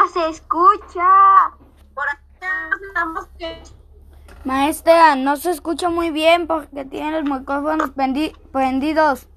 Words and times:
no 0.00 0.08
se 0.08 0.28
escucha. 0.30 1.08
Por 1.94 2.08
acá 2.08 2.70
estamos. 2.88 3.28
Maestra, 4.44 5.16
no 5.16 5.36
se 5.36 5.50
escucha 5.50 5.88
muy 5.88 6.10
bien 6.10 6.46
porque 6.46 6.84
tienen 6.84 7.12
los 7.28 7.38
micrófonos 7.40 7.90
prendi- 7.94 8.36
prendidos. 8.52 9.28